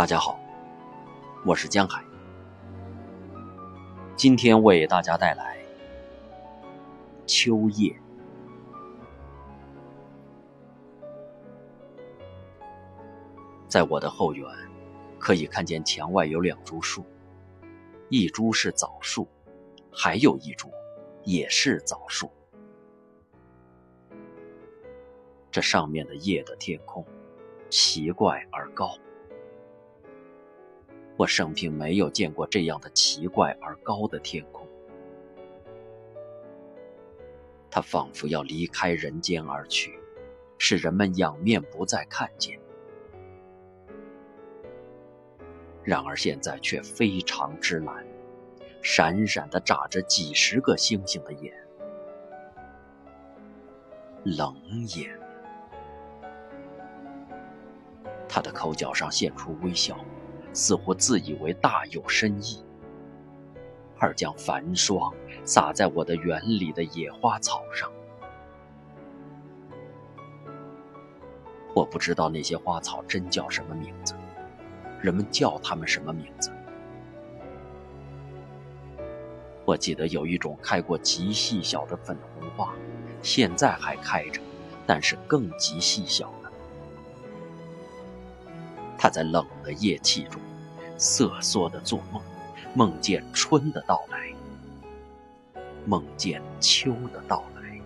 [0.00, 0.40] 大家好，
[1.44, 2.02] 我是江海，
[4.16, 5.62] 今天为大家带来
[7.26, 7.94] 秋夜。
[13.68, 14.48] 在我的后园，
[15.18, 17.04] 可以看见墙外有两株树，
[18.08, 19.28] 一株是枣树，
[19.92, 20.70] 还有一株
[21.24, 22.30] 也是枣树。
[25.50, 27.04] 这上面的夜的天空，
[27.68, 28.96] 奇怪而高。
[31.20, 34.66] 我生平没有见过这样的奇怪而高的天空，
[37.70, 40.00] 它仿佛要离开人间而去，
[40.56, 42.58] 使人们仰面不再看见。
[45.84, 48.02] 然而现在却非常之蓝，
[48.80, 51.52] 闪闪的眨着几十个星星的眼，
[54.24, 54.56] 冷
[54.96, 55.14] 眼。
[58.26, 60.02] 他的口角上现出微笑，
[60.52, 62.62] 似乎自以为大有深意，
[63.98, 65.12] 而将繁霜
[65.44, 67.90] 洒在我的园里的野花草上。
[71.74, 74.14] 我不知道那些花草真叫什么名字，
[75.00, 76.50] 人们叫它们什么名字？
[79.64, 82.74] 我记得有一种开过极细小的粉红花，
[83.22, 84.40] 现在还开着，
[84.84, 86.34] 但是更极细小。
[89.02, 90.38] 他在冷的夜气中
[90.98, 92.22] 瑟缩的做梦，
[92.74, 94.30] 梦见春的到来，
[95.86, 97.80] 梦见秋的到来，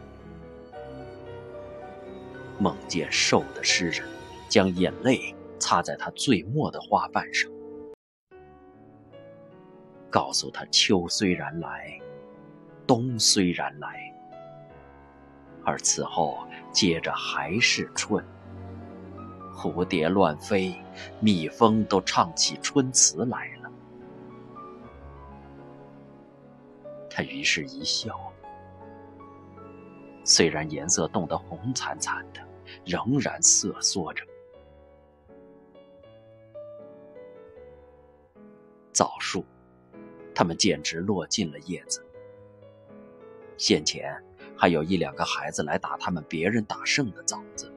[2.58, 4.04] 梦见瘦的诗人
[4.48, 7.48] 将眼泪擦在他最末的花瓣上，
[10.10, 11.96] 告诉他秋虽然来，
[12.88, 14.12] 冬虽然来，
[15.64, 18.24] 而此后接着还是春。
[19.54, 20.74] 蝴蝶乱飞，
[21.20, 23.70] 蜜蜂都唱起春词来了。
[27.08, 28.32] 他于是一笑，
[30.24, 32.40] 虽然颜色冻得红惨惨的，
[32.84, 34.24] 仍然瑟缩着。
[38.92, 39.44] 枣树，
[40.34, 42.04] 它们简直落尽了叶子。
[43.56, 44.16] 先前
[44.56, 47.73] 还有一两个孩子来打他们别人打剩的枣子。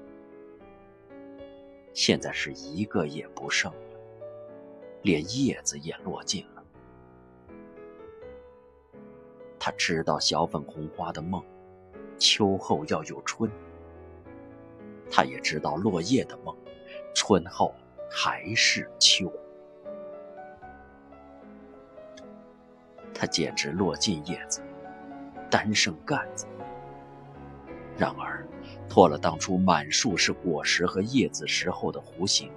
[1.97, 4.00] 现在是一个也不剩了，
[5.02, 6.63] 连叶子也落尽了。
[9.58, 11.44] 他知道小粉红花的梦，
[12.19, 13.52] 秋后要有春。
[15.09, 16.56] 他也知道落叶的梦，
[17.16, 17.74] 春后
[18.08, 19.34] 还是秋。
[23.12, 24.62] 他简直落尽叶子，
[25.50, 26.46] 单剩干子。
[27.97, 28.46] 然而。
[28.90, 32.50] 脱了当初满树是果实和叶子时候的弧形，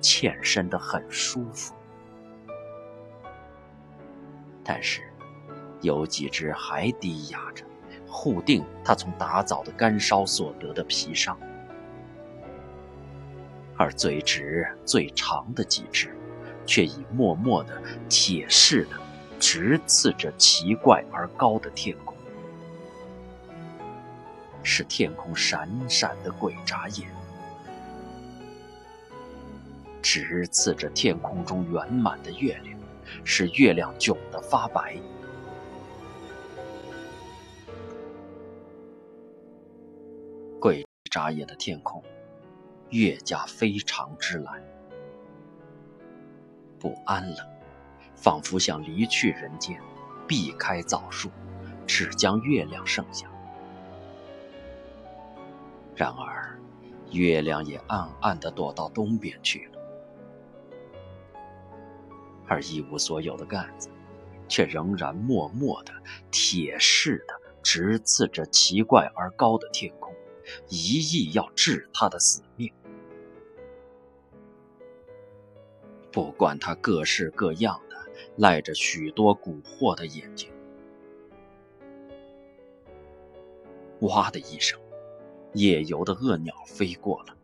[0.00, 1.74] 欠身的很舒服。
[4.64, 5.02] 但是，
[5.82, 7.64] 有几只还低压着，
[8.08, 11.36] 护定它从打枣的干烧所得的皮伤；
[13.76, 16.16] 而最直、最长的几只，
[16.64, 18.98] 却已默默的、铁似的，
[19.38, 22.13] 直刺着奇怪而高的天空。
[24.64, 27.08] 是天空闪闪的鬼眨眼，
[30.02, 32.78] 直刺着天空中圆满的月亮，
[33.24, 34.96] 使月亮窘得发白。
[40.58, 42.02] 鬼眨眼的天空，
[42.88, 44.62] 越加非常之蓝，
[46.78, 47.46] 不安了，
[48.16, 49.78] 仿佛想离去人间，
[50.26, 51.30] 避开枣树，
[51.86, 53.30] 只将月亮剩下。
[55.96, 56.58] 然而，
[57.12, 59.78] 月亮也暗暗地躲到东边去了，
[62.46, 63.88] 而一无所有的杆子，
[64.48, 65.92] 却仍然默默地、
[66.32, 70.12] 铁似的直刺着奇怪而高的天空，
[70.68, 72.72] 一意要治他的死命。
[76.10, 77.96] 不管他各式各样的
[78.36, 80.50] 赖着许多蛊惑的眼睛，
[84.00, 84.83] 哇的一声。
[85.54, 87.36] 夜游的恶鸟飞过了，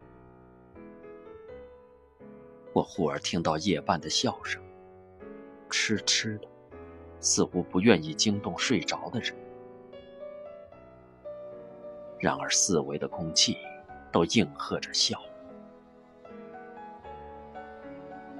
[2.72, 4.60] 我忽而听到夜半的笑声，
[5.70, 6.48] 痴痴的，
[7.20, 9.32] 似乎不愿意惊动睡着的人。
[12.18, 13.56] 然而四围的空气
[14.10, 15.16] 都应和着笑。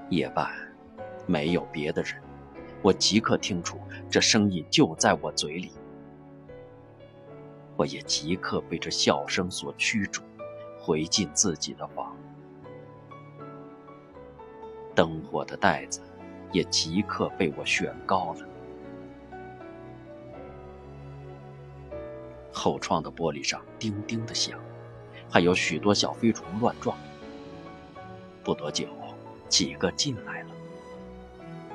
[0.09, 0.51] 夜半
[1.25, 2.21] 没有别的人，
[2.81, 3.79] 我即刻听出
[4.09, 5.71] 这声音就在我嘴里。
[7.81, 10.21] 我也即刻被这笑声所驱逐，
[10.79, 12.15] 回进自己的房。
[14.93, 15.99] 灯火的袋子
[16.51, 18.47] 也即刻被我悬高了。
[22.53, 24.59] 后窗的玻璃上叮叮的响，
[25.27, 26.95] 还有许多小飞虫乱撞。
[28.43, 28.89] 不多久，
[29.49, 30.49] 几个进来了，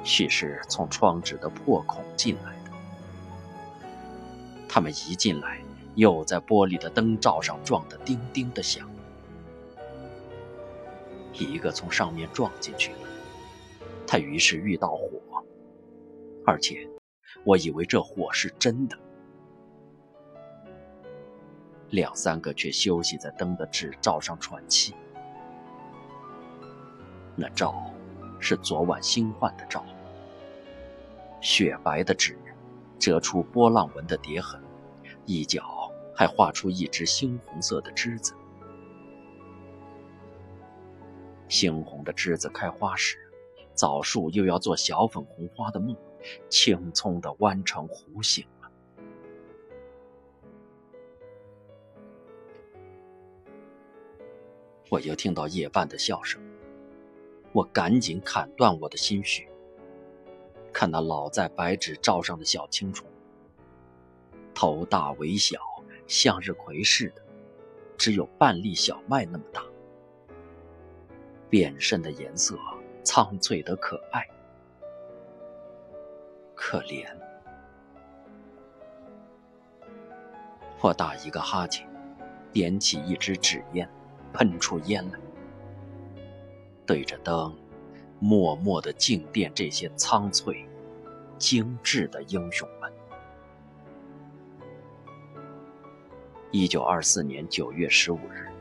[0.04, 2.70] 许是从窗纸的破孔进来的。
[4.68, 5.60] 他们一进来，
[5.96, 8.88] 又在玻璃的灯罩上撞得叮叮的响。
[11.32, 12.98] 一个从上面撞进去了，
[14.06, 15.20] 他于是遇到火，
[16.46, 16.88] 而且
[17.44, 18.96] 我以为这火是真的。
[21.90, 24.94] 两三个却休息在灯的纸罩上喘气。
[27.34, 27.74] 那罩
[28.40, 29.84] 是昨晚新换的罩，
[31.42, 32.38] 雪白的纸，
[32.98, 34.58] 折出波浪纹的叠痕，
[35.26, 35.62] 一角
[36.16, 38.34] 还画出一只猩红色的栀子。
[41.48, 43.18] 猩红的栀子开花时，
[43.74, 45.94] 枣树又要做小粉红花的梦，
[46.48, 48.70] 青葱的弯成弧形了。
[54.88, 56.42] 我又听到夜半的笑声。
[57.52, 59.48] 我赶紧砍断我的心绪，
[60.72, 63.06] 看那老在白纸罩上的小青虫，
[64.54, 65.58] 头大尾小，
[66.06, 67.22] 向日葵似的，
[67.96, 69.62] 只有半粒小麦那么大，
[71.48, 72.56] 遍身的颜色
[73.02, 74.26] 苍翠得可爱，
[76.54, 77.06] 可怜。
[80.80, 81.88] 我打一个哈欠，
[82.52, 83.88] 点起一支纸烟，
[84.32, 85.18] 喷出烟来。
[86.84, 87.56] 对着灯，
[88.20, 90.68] 默默地静殿这些苍翠、
[91.38, 92.92] 精致的英雄们。
[96.50, 98.55] 一九二四年九月十五日。